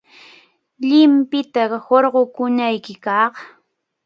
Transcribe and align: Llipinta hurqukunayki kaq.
Llipinta 0.87 1.63
hurqukunayki 1.85 2.93
kaq. 3.05 3.33